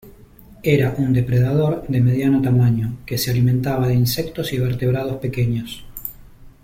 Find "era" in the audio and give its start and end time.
0.63-0.95